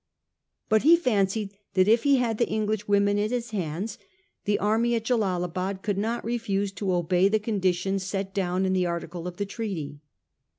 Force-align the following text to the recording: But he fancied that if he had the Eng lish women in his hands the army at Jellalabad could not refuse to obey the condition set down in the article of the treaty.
But 0.67 0.81
he 0.81 0.95
fancied 0.95 1.55
that 1.75 1.87
if 1.87 2.01
he 2.01 2.15
had 2.15 2.39
the 2.39 2.49
Eng 2.49 2.65
lish 2.65 2.87
women 2.87 3.19
in 3.19 3.29
his 3.29 3.51
hands 3.51 3.99
the 4.45 4.57
army 4.57 4.95
at 4.95 5.03
Jellalabad 5.03 5.83
could 5.83 5.99
not 5.99 6.25
refuse 6.25 6.71
to 6.71 6.91
obey 6.91 7.27
the 7.29 7.37
condition 7.37 7.99
set 7.99 8.33
down 8.33 8.65
in 8.65 8.73
the 8.73 8.87
article 8.87 9.27
of 9.27 9.37
the 9.37 9.45
treaty. 9.45 9.99